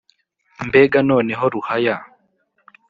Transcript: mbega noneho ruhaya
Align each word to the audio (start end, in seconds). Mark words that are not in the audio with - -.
mbega 0.67 0.97
noneho 1.09 1.45
ruhaya 1.53 1.95